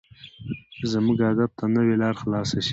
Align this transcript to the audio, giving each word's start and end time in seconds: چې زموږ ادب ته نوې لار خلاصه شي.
چې 0.75 0.83
زموږ 0.93 1.17
ادب 1.31 1.49
ته 1.59 1.65
نوې 1.75 1.95
لار 2.01 2.15
خلاصه 2.21 2.59
شي. 2.65 2.69